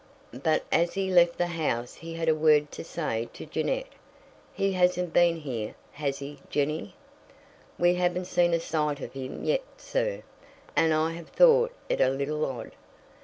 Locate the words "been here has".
5.13-6.17